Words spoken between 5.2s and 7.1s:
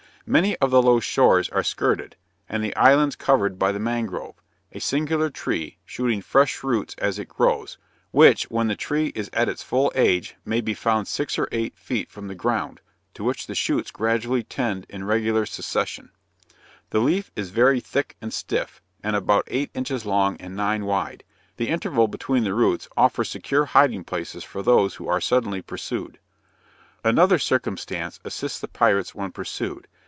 tree, shooting fresh roots